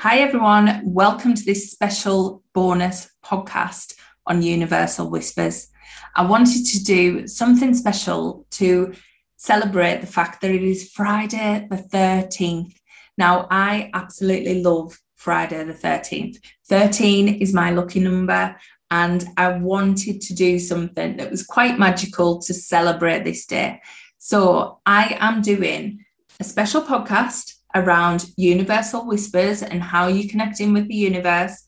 Hi, 0.00 0.18
everyone. 0.18 0.82
Welcome 0.84 1.32
to 1.32 1.42
this 1.42 1.70
special 1.70 2.42
bonus 2.52 3.10
podcast 3.24 3.94
on 4.26 4.42
Universal 4.42 5.08
Whispers. 5.08 5.68
I 6.14 6.26
wanted 6.26 6.66
to 6.66 6.84
do 6.84 7.26
something 7.26 7.72
special 7.72 8.46
to 8.52 8.92
celebrate 9.38 10.02
the 10.02 10.06
fact 10.06 10.42
that 10.42 10.50
it 10.50 10.62
is 10.62 10.90
Friday 10.90 11.66
the 11.70 11.78
13th. 11.78 12.74
Now, 13.16 13.48
I 13.50 13.90
absolutely 13.94 14.62
love 14.62 15.00
Friday 15.14 15.64
the 15.64 15.72
13th. 15.72 16.44
13 16.68 17.40
is 17.40 17.54
my 17.54 17.70
lucky 17.70 18.00
number, 18.00 18.54
and 18.90 19.24
I 19.38 19.56
wanted 19.56 20.20
to 20.20 20.34
do 20.34 20.58
something 20.58 21.16
that 21.16 21.30
was 21.30 21.46
quite 21.46 21.78
magical 21.78 22.42
to 22.42 22.52
celebrate 22.52 23.24
this 23.24 23.46
day. 23.46 23.80
So, 24.18 24.78
I 24.84 25.16
am 25.20 25.40
doing 25.40 26.04
a 26.38 26.44
special 26.44 26.82
podcast 26.82 27.54
around 27.76 28.26
universal 28.36 29.06
whispers 29.06 29.62
and 29.62 29.82
how 29.82 30.08
you 30.08 30.28
connect 30.28 30.60
in 30.60 30.72
with 30.72 30.88
the 30.88 30.94
universe. 30.94 31.62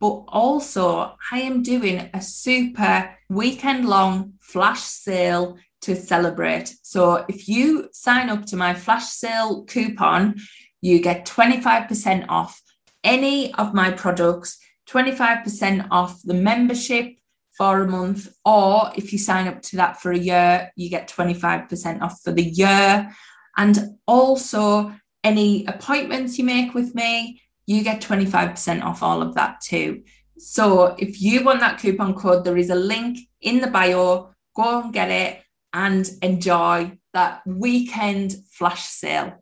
But 0.00 0.24
also, 0.28 1.16
I 1.32 1.40
am 1.40 1.62
doing 1.62 2.10
a 2.12 2.20
super 2.20 3.16
weekend 3.30 3.88
long 3.88 4.34
flash 4.40 4.82
sale 4.82 5.56
to 5.82 5.94
celebrate. 5.94 6.74
So, 6.82 7.24
if 7.28 7.48
you 7.48 7.88
sign 7.92 8.28
up 8.28 8.44
to 8.46 8.56
my 8.56 8.74
flash 8.74 9.06
sale 9.06 9.64
coupon, 9.64 10.34
you 10.82 11.00
get 11.00 11.24
25% 11.24 12.26
off 12.28 12.60
any 13.04 13.54
of 13.54 13.72
my 13.72 13.92
products, 13.92 14.58
25% 14.88 15.86
off 15.90 16.20
the 16.22 16.34
membership 16.34 17.14
for 17.56 17.82
a 17.82 17.88
month, 17.88 18.34
or 18.44 18.90
if 18.96 19.12
you 19.12 19.18
sign 19.18 19.46
up 19.46 19.62
to 19.62 19.76
that 19.76 20.00
for 20.00 20.10
a 20.10 20.18
year, 20.18 20.72
you 20.76 20.90
get 20.90 21.08
25% 21.08 22.02
off 22.02 22.20
for 22.22 22.32
the 22.32 22.42
year. 22.42 23.14
And 23.56 23.96
also, 24.06 24.92
any 25.24 25.64
appointments 25.66 26.38
you 26.38 26.44
make 26.44 26.74
with 26.74 26.94
me, 26.94 27.42
you 27.66 27.82
get 27.82 28.02
25% 28.02 28.84
off 28.84 29.02
all 29.02 29.22
of 29.22 29.34
that 29.34 29.60
too. 29.60 30.02
So, 30.38 30.94
if 30.98 31.22
you 31.22 31.42
want 31.44 31.60
that 31.60 31.78
coupon 31.78 32.14
code, 32.14 32.44
there 32.44 32.56
is 32.56 32.70
a 32.70 32.74
link 32.74 33.18
in 33.40 33.60
the 33.60 33.68
bio. 33.68 34.30
Go 34.54 34.82
and 34.82 34.92
get 34.92 35.10
it 35.10 35.42
and 35.72 36.08
enjoy 36.22 36.98
that 37.12 37.42
weekend 37.46 38.36
flash 38.50 38.84
sale. 38.84 39.40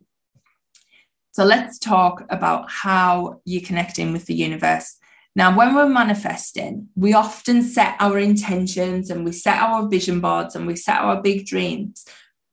So 1.33 1.45
let's 1.45 1.79
talk 1.79 2.25
about 2.29 2.71
how 2.71 3.41
you 3.45 3.63
connect 3.63 3.99
in 3.99 4.13
with 4.13 4.27
the 4.27 4.35
universe. 4.35 4.97
Now, 5.35 5.57
when 5.57 5.75
we're 5.75 5.89
manifesting, 5.89 6.89
we 6.95 7.15
often 7.15 7.63
set 7.63 7.97
our 8.01 8.19
intentions 8.19 9.09
and 9.09 9.25
we 9.25 9.33
set 9.33 9.59
our 9.59 9.89
vision 9.89 10.21
boards 10.21 10.55
and 10.55 10.67
we 10.67 10.77
set 10.77 10.99
our 10.99 11.23
big 11.23 11.47
dreams, 11.47 12.05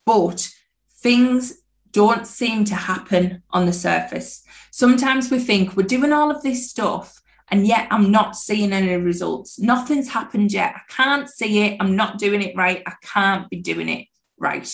but 0.06 0.50
things 1.02 1.58
don't 1.92 2.28
seem 2.28 2.66
to 2.66 2.76
happen 2.76 3.44
on 3.52 3.66
the 3.66 3.74
surface. 3.74 4.44
Sometimes 4.72 5.32
we 5.32 5.40
think 5.40 5.76
we're 5.76 5.84
doing 5.84 6.14
all 6.14 6.32
of 6.32 6.44
this 6.44 6.70
stuff 6.70 7.22
and 7.50 7.66
yet 7.66 7.88
I'm 7.90 8.12
not 8.12 8.36
seeing 8.36 8.74
any 8.74 8.96
results. 8.96 9.60
Nothing's 9.60 10.10
happened 10.10 10.52
yet. 10.52 10.76
I 10.76 10.82
can't 10.88 11.28
see 11.28 11.64
it. 11.64 11.78
I'm 11.80 11.96
not 11.96 12.20
doing 12.20 12.44
it 12.44 12.56
right. 12.56 12.84
I 12.86 12.94
can't 13.02 13.50
be 13.50 13.62
doing 13.62 13.90
it 13.90 14.08
right. 14.38 14.72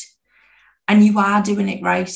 And 0.88 1.06
you 1.06 1.18
are 1.18 1.42
doing 1.42 1.70
it 1.70 1.82
right 1.82 2.12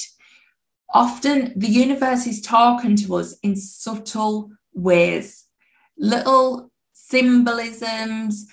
often 0.94 1.54
the 1.56 1.68
universe 1.68 2.26
is 2.26 2.42
talking 2.42 2.96
to 2.96 3.16
us 3.16 3.38
in 3.44 3.56
subtle 3.56 4.52
ways, 4.74 5.46
little 5.98 6.72
symbolisms, 6.94 8.48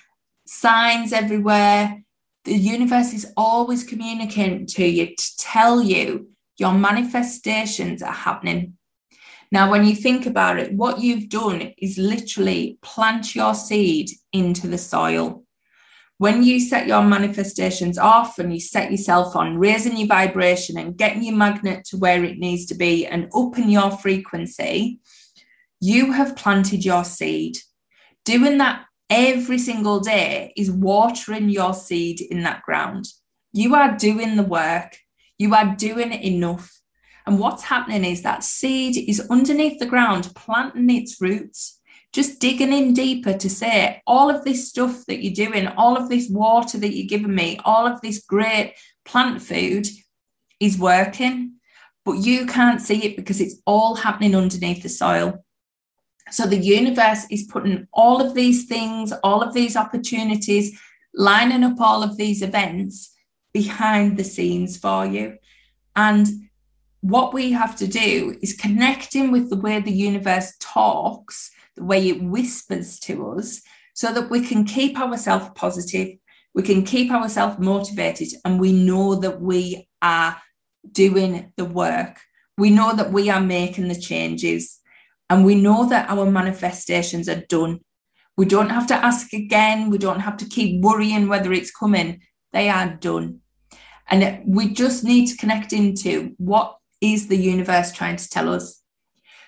signs 0.46 1.12
everywhere. 1.12 2.02
The 2.44 2.54
universe 2.54 3.12
is 3.12 3.32
always 3.36 3.84
communicating 3.84 4.66
to 4.66 4.86
you 4.86 5.16
to 5.16 5.36
tell 5.38 5.82
you 5.82 6.28
your 6.58 6.72
manifestations 6.72 8.02
are 8.02 8.12
happening. 8.12 8.74
Now, 9.52 9.70
when 9.70 9.84
you 9.84 9.94
think 9.94 10.26
about 10.26 10.58
it, 10.58 10.72
what 10.72 11.00
you've 11.00 11.28
done 11.28 11.72
is 11.78 11.98
literally 11.98 12.78
plant 12.82 13.34
your 13.34 13.54
seed 13.54 14.10
into 14.32 14.66
the 14.66 14.78
soil 14.78 15.46
when 16.18 16.42
you 16.42 16.60
set 16.60 16.86
your 16.86 17.02
manifestations 17.02 17.98
off 17.98 18.38
and 18.38 18.52
you 18.52 18.58
set 18.58 18.90
yourself 18.90 19.36
on 19.36 19.58
raising 19.58 19.96
your 19.96 20.08
vibration 20.08 20.78
and 20.78 20.96
getting 20.96 21.22
your 21.22 21.36
magnet 21.36 21.84
to 21.84 21.98
where 21.98 22.24
it 22.24 22.38
needs 22.38 22.64
to 22.66 22.74
be 22.74 23.06
and 23.06 23.30
upping 23.34 23.68
your 23.68 23.90
frequency, 23.90 24.98
you 25.80 26.12
have 26.12 26.36
planted 26.36 26.84
your 26.84 27.04
seed. 27.04 27.58
Doing 28.24 28.56
that 28.58 28.86
every 29.10 29.58
single 29.58 30.00
day 30.00 30.54
is 30.56 30.70
watering 30.70 31.50
your 31.50 31.74
seed 31.74 32.22
in 32.22 32.42
that 32.44 32.62
ground. 32.62 33.06
You 33.52 33.74
are 33.74 33.96
doing 33.96 34.36
the 34.36 34.42
work, 34.42 34.96
you 35.38 35.54
are 35.54 35.74
doing 35.76 36.12
enough. 36.12 36.80
And 37.26 37.38
what's 37.38 37.64
happening 37.64 38.04
is 38.04 38.22
that 38.22 38.44
seed 38.44 38.96
is 39.08 39.26
underneath 39.30 39.78
the 39.78 39.86
ground, 39.86 40.30
planting 40.34 40.90
its 40.90 41.20
roots 41.20 41.76
just 42.16 42.40
digging 42.40 42.72
in 42.72 42.94
deeper 42.94 43.34
to 43.34 43.50
say 43.50 44.00
all 44.06 44.30
of 44.30 44.42
this 44.42 44.70
stuff 44.70 45.04
that 45.06 45.22
you're 45.22 45.34
doing, 45.34 45.66
all 45.68 45.98
of 45.98 46.08
this 46.08 46.30
water 46.30 46.78
that 46.78 46.96
you're 46.96 47.06
giving 47.06 47.34
me, 47.34 47.60
all 47.62 47.86
of 47.86 48.00
this 48.00 48.24
great 48.26 48.74
plant 49.04 49.42
food 49.42 49.86
is 50.58 50.78
working, 50.78 51.52
but 52.06 52.12
you 52.12 52.46
can't 52.46 52.80
see 52.80 53.04
it 53.04 53.16
because 53.16 53.38
it's 53.38 53.56
all 53.66 53.96
happening 53.96 54.34
underneath 54.34 54.82
the 54.82 54.88
soil. 54.88 55.44
So 56.30 56.46
the 56.46 56.56
universe 56.56 57.26
is 57.30 57.44
putting 57.44 57.86
all 57.92 58.26
of 58.26 58.34
these 58.34 58.64
things, 58.64 59.12
all 59.22 59.42
of 59.42 59.52
these 59.52 59.76
opportunities, 59.76 60.80
lining 61.14 61.64
up 61.64 61.78
all 61.80 62.02
of 62.02 62.16
these 62.16 62.40
events 62.40 63.14
behind 63.60 64.16
the 64.16 64.28
scenes 64.34 64.72
for 64.76 65.06
you. 65.06 65.26
And 65.94 66.26
what 67.00 67.32
we 67.32 67.52
have 67.52 67.74
to 67.76 67.86
do 67.86 68.36
is 68.42 68.62
connecting 68.64 69.32
with 69.32 69.48
the 69.48 69.60
way 69.64 69.80
the 69.80 70.00
universe 70.10 70.52
talks 70.60 71.50
the 71.76 71.84
way 71.84 72.08
it 72.08 72.22
whispers 72.22 72.98
to 73.06 73.14
us, 73.32 73.60
so 73.94 74.12
that 74.12 74.30
we 74.30 74.40
can 74.40 74.64
keep 74.64 74.98
ourselves 74.98 75.48
positive, 75.54 76.08
we 76.54 76.62
can 76.62 76.82
keep 76.82 77.10
ourselves 77.10 77.58
motivated, 77.58 78.28
and 78.44 78.60
we 78.60 78.72
know 78.72 79.14
that 79.14 79.40
we 79.40 79.88
are 80.00 80.36
doing 80.92 81.52
the 81.56 81.64
work. 81.64 82.18
We 82.58 82.70
know 82.70 82.94
that 82.96 83.12
we 83.12 83.30
are 83.30 83.40
making 83.40 83.88
the 83.88 84.00
changes, 84.10 84.80
and 85.28 85.44
we 85.44 85.54
know 85.54 85.88
that 85.88 86.08
our 86.08 86.26
manifestations 86.30 87.28
are 87.28 87.44
done. 87.48 87.80
We 88.38 88.46
don't 88.46 88.70
have 88.70 88.86
to 88.88 88.94
ask 88.94 89.32
again, 89.32 89.90
we 89.90 89.98
don't 89.98 90.20
have 90.20 90.36
to 90.38 90.46
keep 90.56 90.82
worrying 90.82 91.28
whether 91.28 91.52
it's 91.52 91.70
coming. 91.70 92.20
They 92.52 92.68
are 92.68 92.88
done. 93.10 93.40
And 94.08 94.42
we 94.46 94.72
just 94.72 95.04
need 95.04 95.26
to 95.26 95.36
connect 95.36 95.72
into 95.72 96.34
what 96.38 96.76
is 97.00 97.28
the 97.28 97.36
universe 97.36 97.92
trying 97.92 98.16
to 98.16 98.28
tell 98.28 98.52
us? 98.52 98.82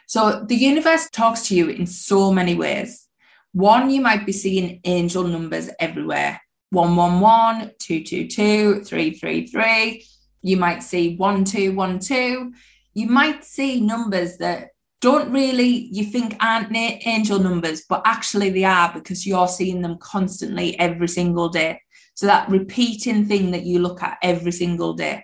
So 0.07 0.45
the 0.47 0.57
universe 0.57 1.09
talks 1.11 1.49
to 1.49 1.55
you 1.55 1.69
in 1.69 1.87
so 1.87 2.33
many 2.33 2.55
ways. 2.55 3.07
One, 3.53 3.91
you 3.91 4.01
might 4.01 4.27
be 4.27 4.33
seeing 4.33 4.81
angel 4.85 5.25
numbers 5.25 5.71
everywhere 5.79 6.41
111, 6.71 7.75
222, 7.79 8.85
333. 8.85 10.07
You 10.43 10.57
might 10.57 10.83
see 10.83 11.17
1212. 11.17 12.49
You 12.95 13.07
might 13.07 13.45
see 13.45 13.81
numbers 13.81 14.39
that 14.39 14.69
don't 15.01 15.31
really, 15.31 15.89
you 15.93 16.05
think 16.05 16.37
aren't 16.41 16.75
angel 16.75 17.39
numbers, 17.39 17.85
but 17.89 18.03
actually 18.05 18.51
they 18.51 18.65
are 18.65 18.93
because 18.93 19.27
you're 19.27 19.49
seeing 19.49 19.81
them 19.81 19.97
constantly 19.99 20.79
every 20.79 21.09
single 21.09 21.49
day. 21.49 21.81
So 22.19 22.27
that 22.27 22.49
repeating 22.49 23.27
thing 23.27 23.53
that 23.53 23.63
you 23.63 23.79
look 23.79 24.03
at 24.03 24.19
every 24.23 24.51
single 24.51 24.93
day. 24.93 25.23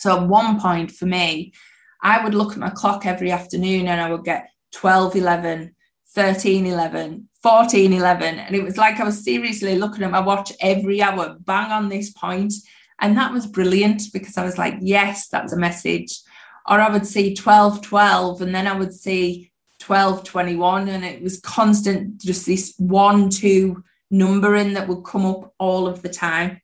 So 0.00 0.16
at 0.16 0.26
one 0.26 0.60
point 0.60 0.90
for 0.90 1.06
me, 1.06 1.52
I 2.02 2.24
would 2.24 2.34
look 2.34 2.50
at 2.50 2.58
my 2.58 2.70
clock 2.70 3.06
every 3.06 3.30
afternoon 3.30 3.86
and 3.86 4.00
I 4.00 4.10
would 4.10 4.24
get 4.24 4.48
12, 4.72 5.14
11, 5.14 5.72
13, 6.16 6.66
11, 6.66 7.28
14, 7.40 7.92
11. 7.92 8.38
And 8.40 8.56
it 8.56 8.64
was 8.64 8.76
like 8.76 8.98
I 8.98 9.04
was 9.04 9.22
seriously 9.22 9.76
looking 9.76 10.02
at 10.02 10.10
my 10.10 10.18
watch 10.18 10.52
every 10.58 11.00
hour, 11.00 11.36
bang 11.38 11.70
on 11.70 11.88
this 11.88 12.10
point. 12.10 12.52
And 12.98 13.16
that 13.16 13.32
was 13.32 13.46
brilliant 13.46 14.02
because 14.12 14.36
I 14.36 14.44
was 14.44 14.58
like, 14.58 14.74
yes, 14.80 15.28
that's 15.28 15.52
a 15.52 15.56
message. 15.56 16.12
Or 16.68 16.80
I 16.80 16.90
would 16.90 17.06
see 17.06 17.36
12, 17.36 17.82
12, 17.82 18.42
and 18.42 18.52
then 18.52 18.66
I 18.66 18.76
would 18.76 18.92
see 18.92 19.52
12, 19.78 20.24
21. 20.24 20.88
And 20.88 21.04
it 21.04 21.22
was 21.22 21.38
constant, 21.38 22.20
just 22.20 22.46
this 22.46 22.74
one, 22.78 23.30
two 23.30 23.84
numbering 24.14 24.74
that 24.74 24.86
would 24.88 25.04
come 25.04 25.26
up 25.26 25.52
all 25.58 25.86
of 25.88 26.00
the 26.02 26.08
time. 26.08 26.60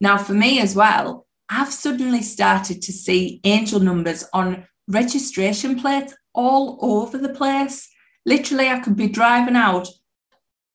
Now, 0.00 0.18
for 0.18 0.34
me 0.34 0.60
as 0.60 0.76
well, 0.76 1.26
I've 1.48 1.72
suddenly 1.72 2.22
started 2.22 2.82
to 2.82 2.92
see 2.92 3.40
angel 3.44 3.80
numbers 3.80 4.24
on 4.32 4.66
registration 4.86 5.80
plates 5.80 6.14
all 6.34 6.78
over 6.80 7.18
the 7.18 7.34
place. 7.34 7.88
Literally, 8.26 8.68
I 8.68 8.80
could 8.80 8.96
be 8.96 9.08
driving 9.08 9.56
out 9.56 9.88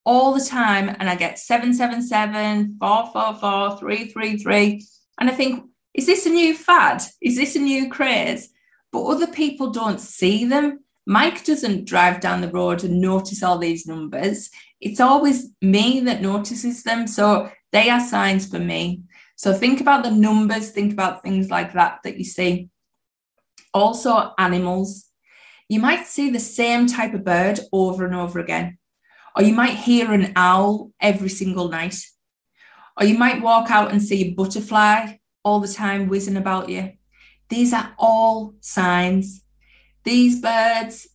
all 0.06 0.34
the 0.34 0.44
time 0.44 0.96
and 1.00 1.10
I 1.10 1.16
get 1.16 1.40
777, 1.40 2.78
444, 2.80 3.80
333. 3.80 4.86
And 5.20 5.30
I 5.30 5.34
think, 5.34 5.66
is 5.94 6.08
this 6.08 6.26
a 6.26 6.30
new 6.30 6.56
fad? 6.56 7.04
Is 7.22 7.38
this 7.38 7.56
a 7.56 7.60
new 7.60 7.90
craze? 7.90 8.50
But 8.92 9.06
other 9.06 9.28
people 9.28 9.70
don't 9.70 10.00
see 10.00 10.46
them. 10.46 10.85
Mike 11.06 11.46
doesn't 11.46 11.86
drive 11.86 12.20
down 12.20 12.42
the 12.42 12.50
road 12.50 12.84
and 12.84 13.00
notice 13.00 13.44
all 13.44 13.58
these 13.58 13.86
numbers. 13.86 14.50
It's 14.82 15.00
always 15.00 15.50
me 15.62 16.00
that 16.02 16.22
notices 16.22 16.84
them. 16.84 17.08
So 17.08 17.52
they 17.72 17.90
are 17.90 18.00
signs 18.00 18.50
for 18.50 18.60
me. 18.60 19.02
So 19.36 19.54
think 19.54 19.82
about 19.82 20.04
the 20.04 20.12
numbers, 20.12 20.72
think 20.72 20.94
about 20.94 21.22
things 21.22 21.50
like 21.50 21.74
that 21.74 22.00
that 22.04 22.18
you 22.18 22.24
see. 22.24 22.70
Also, 23.74 24.34
animals. 24.38 25.06
You 25.68 25.80
might 25.80 26.06
see 26.08 26.30
the 26.30 26.40
same 26.40 26.88
type 26.88 27.14
of 27.14 27.26
bird 27.26 27.60
over 27.74 28.06
and 28.06 28.16
over 28.16 28.40
again, 28.40 28.78
or 29.36 29.44
you 29.44 29.54
might 29.54 29.76
hear 29.76 30.12
an 30.14 30.32
owl 30.36 30.92
every 31.02 31.30
single 31.30 31.70
night, 31.70 31.98
or 33.00 33.06
you 33.06 33.18
might 33.18 33.42
walk 33.42 33.70
out 33.72 33.92
and 33.92 34.02
see 34.02 34.26
a 34.26 34.34
butterfly 34.34 35.18
all 35.44 35.60
the 35.60 35.68
time 35.68 36.08
whizzing 36.08 36.38
about 36.38 36.70
you. 36.70 36.94
These 37.50 37.74
are 37.74 37.94
all 37.98 38.56
signs. 38.62 39.44
These 40.06 40.40
birds, 40.40 41.08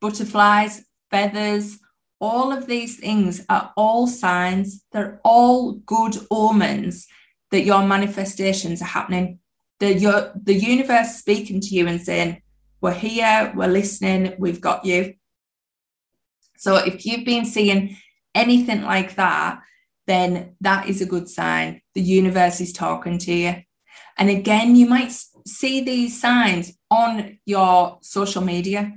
butterflies, 0.00 0.84
feathers, 1.10 1.78
all 2.20 2.52
of 2.52 2.66
these 2.66 2.98
things 2.98 3.44
are 3.48 3.72
all 3.76 4.08
signs. 4.08 4.84
They're 4.92 5.20
all 5.24 5.74
good 5.74 6.16
omens 6.30 7.06
that 7.50 7.64
your 7.64 7.86
manifestations 7.86 8.82
are 8.82 8.86
happening. 8.86 9.38
The, 9.78 9.94
your, 9.94 10.32
the 10.34 10.54
universe 10.54 11.16
speaking 11.16 11.60
to 11.60 11.68
you 11.68 11.86
and 11.86 12.00
saying, 12.00 12.42
We're 12.80 12.92
here, 12.92 13.52
we're 13.54 13.68
listening, 13.68 14.34
we've 14.38 14.60
got 14.60 14.84
you. 14.84 15.14
So 16.56 16.76
if 16.76 17.06
you've 17.06 17.24
been 17.24 17.44
seeing 17.44 17.96
anything 18.34 18.82
like 18.82 19.14
that, 19.14 19.60
then 20.08 20.56
that 20.60 20.88
is 20.88 21.00
a 21.00 21.06
good 21.06 21.28
sign. 21.28 21.82
The 21.94 22.00
universe 22.00 22.60
is 22.60 22.72
talking 22.72 23.18
to 23.18 23.32
you. 23.32 23.62
And 24.16 24.28
again, 24.28 24.74
you 24.74 24.86
might 24.86 25.12
see 25.48 25.80
these 25.80 26.20
signs 26.20 26.72
on 26.90 27.38
your 27.46 27.98
social 28.02 28.42
media. 28.42 28.92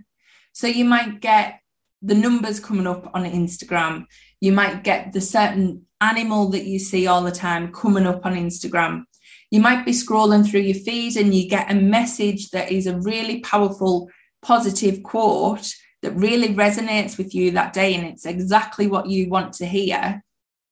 So 0.53 0.67
you 0.67 0.85
might 0.85 1.21
get 1.21 1.59
the 2.01 2.15
numbers 2.15 2.59
coming 2.59 2.87
up 2.87 3.09
on 3.13 3.23
Instagram. 3.23 4.05
You 4.39 4.51
might 4.51 4.83
get 4.83 5.13
the 5.13 5.21
certain 5.21 5.85
animal 6.01 6.49
that 6.49 6.65
you 6.65 6.79
see 6.79 7.07
all 7.07 7.21
the 7.21 7.31
time 7.31 7.71
coming 7.71 8.07
up 8.07 8.25
on 8.25 8.33
Instagram. 8.33 9.03
You 9.51 9.61
might 9.61 9.85
be 9.85 9.91
scrolling 9.91 10.49
through 10.49 10.61
your 10.61 10.75
feed 10.75 11.17
and 11.17 11.33
you 11.33 11.47
get 11.47 11.71
a 11.71 11.75
message 11.75 12.49
that 12.51 12.71
is 12.71 12.87
a 12.87 12.99
really 12.99 13.41
powerful, 13.41 14.09
positive 14.41 15.03
quote 15.03 15.73
that 16.01 16.15
really 16.15 16.55
resonates 16.55 17.17
with 17.17 17.35
you 17.35 17.51
that 17.51 17.73
day. 17.73 17.93
And 17.93 18.05
it's 18.07 18.25
exactly 18.25 18.87
what 18.87 19.07
you 19.07 19.29
want 19.29 19.53
to 19.53 19.65
hear 19.65 20.23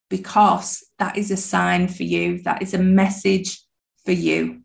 because 0.09 0.83
that 0.97 1.17
is 1.17 1.29
a 1.29 1.37
sign 1.37 1.87
for 1.87 2.03
you, 2.03 2.41
that 2.43 2.61
is 2.61 2.73
a 2.73 2.79
message 2.79 3.61
for 4.05 4.11
you. 4.11 4.61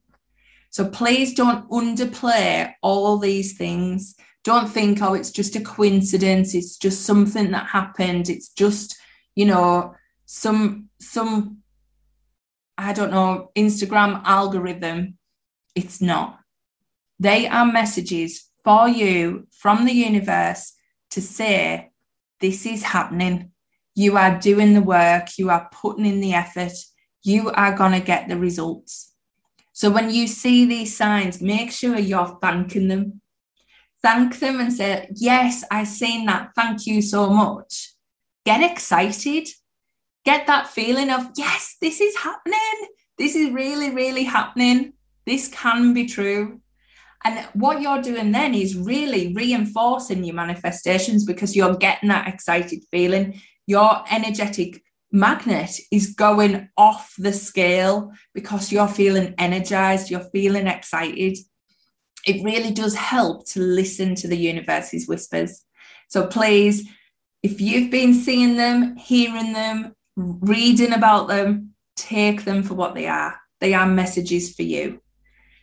So 0.74 0.88
please 0.88 1.34
don't 1.34 1.70
underplay 1.70 2.74
all 2.82 3.16
these 3.18 3.56
things. 3.56 4.16
Don't 4.42 4.68
think, 4.68 5.00
oh, 5.00 5.14
it's 5.14 5.30
just 5.30 5.54
a 5.54 5.60
coincidence. 5.60 6.52
It's 6.52 6.76
just 6.76 7.06
something 7.06 7.52
that 7.52 7.68
happened. 7.68 8.28
It's 8.28 8.48
just, 8.48 8.96
you 9.36 9.46
know, 9.46 9.94
some 10.26 10.88
some 10.98 11.58
I 12.76 12.92
don't 12.92 13.12
know 13.12 13.52
Instagram 13.54 14.20
algorithm. 14.24 15.16
It's 15.76 16.00
not. 16.00 16.40
They 17.20 17.46
are 17.46 17.64
messages 17.64 18.50
for 18.64 18.88
you 18.88 19.46
from 19.52 19.84
the 19.84 19.92
universe 19.92 20.72
to 21.10 21.22
say 21.22 21.92
this 22.40 22.66
is 22.66 22.82
happening. 22.82 23.52
You 23.94 24.16
are 24.16 24.40
doing 24.40 24.74
the 24.74 24.82
work, 24.82 25.38
you 25.38 25.50
are 25.50 25.68
putting 25.70 26.04
in 26.04 26.20
the 26.20 26.34
effort, 26.34 26.72
you 27.22 27.50
are 27.50 27.76
going 27.76 27.92
to 27.92 28.00
get 28.00 28.28
the 28.28 28.36
results. 28.36 29.13
So 29.74 29.90
when 29.90 30.08
you 30.08 30.26
see 30.26 30.64
these 30.64 30.96
signs, 30.96 31.42
make 31.42 31.70
sure 31.70 31.98
you're 31.98 32.38
thanking 32.40 32.88
them. 32.88 33.20
Thank 34.02 34.38
them 34.38 34.60
and 34.60 34.72
say, 34.72 35.10
Yes, 35.14 35.64
I've 35.70 35.88
seen 35.88 36.24
that. 36.26 36.52
Thank 36.56 36.86
you 36.86 37.02
so 37.02 37.28
much. 37.28 37.92
Get 38.46 38.62
excited 38.62 39.48
get 40.24 40.46
that 40.46 40.68
feeling 40.68 41.10
of, 41.10 41.30
yes, 41.36 41.76
this 41.80 42.00
is 42.00 42.16
happening. 42.16 42.88
This 43.18 43.36
is 43.36 43.50
really, 43.50 43.90
really 43.90 44.24
happening. 44.24 44.94
This 45.26 45.48
can 45.48 45.94
be 45.94 46.06
true. 46.06 46.60
And 47.24 47.46
what 47.54 47.80
you're 47.80 48.02
doing 48.02 48.32
then 48.32 48.54
is 48.54 48.76
really 48.76 49.32
reinforcing 49.34 50.24
your 50.24 50.34
manifestations 50.34 51.24
because 51.24 51.56
you're 51.56 51.76
getting 51.76 52.08
that 52.10 52.28
excited 52.28 52.80
feeling. 52.90 53.40
Your 53.66 54.04
energetic 54.10 54.82
magnet 55.14 55.70
is 55.92 56.12
going 56.14 56.68
off 56.76 57.14
the 57.16 57.32
scale 57.32 58.12
because 58.34 58.72
you're 58.72 58.88
feeling 58.88 59.32
energized, 59.38 60.10
you're 60.10 60.28
feeling 60.32 60.66
excited. 60.66 61.38
It 62.26 62.42
really 62.44 62.72
does 62.72 62.96
help 62.96 63.46
to 63.50 63.60
listen 63.60 64.16
to 64.16 64.28
the 64.28 64.36
universe's 64.36 65.06
whispers. 65.06 65.64
So 66.08 66.26
please, 66.26 66.88
if 67.44 67.60
you've 67.60 67.92
been 67.92 68.12
seeing 68.12 68.56
them, 68.56 68.96
hearing 68.96 69.52
them, 69.52 69.94
reading 70.16 70.92
about 70.92 71.28
them, 71.28 71.74
take 71.94 72.44
them 72.44 72.64
for 72.64 72.74
what 72.74 72.94
they 72.94 73.06
are. 73.06 73.36
They 73.60 73.72
are 73.72 73.86
messages 73.86 74.54
for 74.54 74.62
you. 74.62 75.00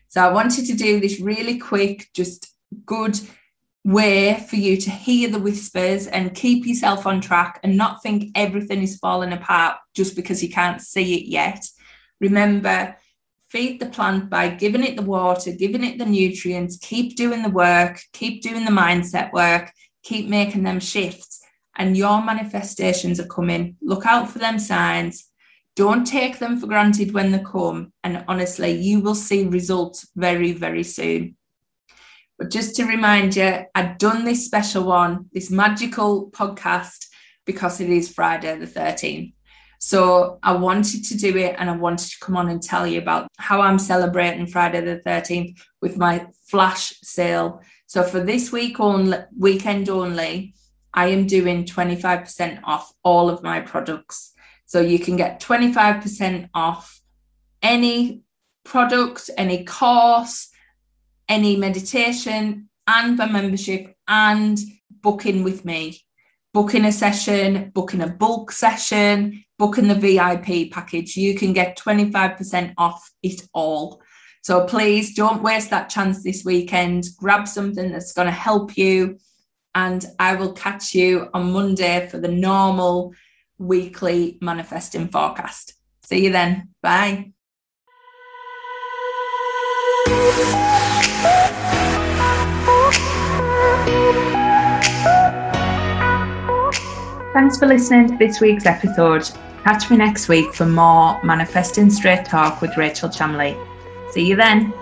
So 0.07 0.21
I 0.21 0.31
wanted 0.31 0.65
to 0.67 0.75
do 0.75 1.01
this 1.01 1.19
really 1.19 1.57
quick, 1.57 2.07
just 2.13 2.47
good 2.85 3.19
way 3.83 4.45
for 4.49 4.57
you 4.57 4.77
to 4.77 4.91
hear 4.91 5.29
the 5.29 5.39
whispers 5.39 6.07
and 6.07 6.35
keep 6.35 6.65
yourself 6.65 7.07
on 7.07 7.19
track 7.19 7.59
and 7.63 7.75
not 7.75 8.03
think 8.03 8.31
everything 8.35 8.81
is 8.81 8.97
falling 8.97 9.33
apart 9.33 9.77
just 9.95 10.15
because 10.15 10.43
you 10.43 10.49
can't 10.49 10.81
see 10.81 11.15
it 11.15 11.25
yet. 11.25 11.65
Remember, 12.19 12.95
feed 13.49 13.79
the 13.79 13.87
plant 13.87 14.29
by 14.29 14.49
giving 14.49 14.83
it 14.83 14.95
the 14.95 15.01
water, 15.01 15.51
giving 15.51 15.83
it 15.83 15.97
the 15.97 16.05
nutrients, 16.05 16.77
keep 16.77 17.15
doing 17.15 17.41
the 17.41 17.49
work, 17.49 17.99
keep 18.13 18.43
doing 18.43 18.65
the 18.65 18.71
mindset 18.71 19.33
work, 19.33 19.71
keep 20.03 20.27
making 20.29 20.63
them 20.63 20.79
shifts 20.79 21.41
and 21.77 21.97
your 21.97 22.21
manifestations 22.21 23.19
are 23.19 23.27
coming. 23.27 23.75
Look 23.81 24.05
out 24.05 24.29
for 24.29 24.39
them 24.39 24.59
signs. 24.59 25.27
Don't 25.75 26.05
take 26.05 26.37
them 26.39 26.59
for 26.59 26.67
granted 26.67 27.13
when 27.13 27.31
they 27.31 27.39
come. 27.39 27.93
And 28.03 28.23
honestly, 28.27 28.71
you 28.71 28.99
will 28.99 29.15
see 29.15 29.45
results 29.45 30.07
very, 30.15 30.51
very 30.51 30.83
soon. 30.83 31.37
But 32.41 32.49
just 32.49 32.75
to 32.77 32.85
remind 32.85 33.35
you, 33.35 33.65
I've 33.75 33.99
done 33.99 34.25
this 34.25 34.47
special 34.47 34.85
one, 34.85 35.27
this 35.31 35.51
magical 35.51 36.31
podcast, 36.31 37.05
because 37.45 37.79
it 37.79 37.91
is 37.91 38.11
Friday 38.11 38.57
the 38.57 38.65
13th. 38.65 39.31
So 39.77 40.39
I 40.41 40.53
wanted 40.53 41.03
to 41.03 41.17
do 41.17 41.37
it 41.37 41.55
and 41.59 41.69
I 41.69 41.75
wanted 41.75 42.09
to 42.09 42.19
come 42.19 42.35
on 42.35 42.49
and 42.49 42.59
tell 42.59 42.87
you 42.87 42.97
about 42.97 43.27
how 43.37 43.61
I'm 43.61 43.77
celebrating 43.77 44.47
Friday 44.47 44.81
the 44.81 45.03
13th 45.05 45.61
with 45.83 45.97
my 45.97 46.25
flash 46.47 46.95
sale. 47.03 47.61
So 47.85 48.01
for 48.01 48.19
this 48.19 48.51
week 48.51 48.79
only, 48.79 49.19
weekend 49.37 49.87
only, 49.87 50.55
I 50.95 51.09
am 51.09 51.27
doing 51.27 51.65
25% 51.65 52.61
off 52.63 52.91
all 53.03 53.29
of 53.29 53.43
my 53.43 53.59
products. 53.59 54.31
So 54.65 54.81
you 54.81 54.97
can 54.97 55.15
get 55.15 55.41
25% 55.41 56.49
off 56.55 57.01
any 57.61 58.23
products, 58.63 59.29
any 59.37 59.63
course, 59.63 60.50
any 61.31 61.55
meditation, 61.55 62.69
and 62.87 63.17
my 63.17 63.25
membership, 63.25 63.95
and 64.05 64.59
booking 65.01 65.43
with 65.43 65.63
me. 65.63 66.01
Booking 66.53 66.83
a 66.83 66.91
session, 66.91 67.71
booking 67.73 68.01
a 68.01 68.07
bulk 68.07 68.51
session, 68.51 69.45
booking 69.57 69.87
the 69.87 69.95
VIP 69.95 70.69
package. 70.69 71.15
You 71.15 71.33
can 71.35 71.53
get 71.53 71.77
25% 71.77 72.73
off 72.77 73.09
it 73.23 73.43
all. 73.53 74.01
So 74.43 74.65
please 74.65 75.15
don't 75.15 75.41
waste 75.41 75.69
that 75.69 75.89
chance 75.89 76.21
this 76.21 76.43
weekend. 76.43 77.05
Grab 77.17 77.47
something 77.47 77.91
that's 77.91 78.11
going 78.11 78.25
to 78.25 78.33
help 78.33 78.77
you 78.77 79.17
and 79.73 80.05
I 80.19 80.35
will 80.35 80.51
catch 80.51 80.93
you 80.93 81.29
on 81.33 81.53
Monday 81.53 82.09
for 82.09 82.17
the 82.17 82.27
normal 82.27 83.13
weekly 83.57 84.37
manifesting 84.41 85.07
forecast. 85.07 85.75
See 86.03 86.25
you 86.25 86.31
then. 86.31 86.69
Bye. 86.81 87.31
Thanks 97.33 97.57
for 97.57 97.65
listening 97.65 98.09
to 98.09 98.17
this 98.17 98.41
week's 98.41 98.65
episode. 98.65 99.29
Catch 99.63 99.89
me 99.89 99.95
next 99.95 100.27
week 100.27 100.53
for 100.53 100.65
more 100.65 101.17
Manifesting 101.23 101.89
Straight 101.89 102.25
Talk 102.25 102.61
with 102.61 102.75
Rachel 102.75 103.07
Chamley. 103.07 103.55
See 104.11 104.27
you 104.27 104.35
then. 104.35 104.73